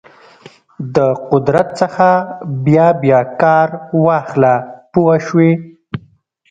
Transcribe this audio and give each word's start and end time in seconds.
د 0.95 0.97
قدرت 1.31 1.67
څخه 1.81 2.09
بیا 2.65 2.87
بیا 3.01 3.19
کار 3.41 3.67
واخله 4.05 4.55
پوه 4.91 5.15
شوې!. 5.27 5.51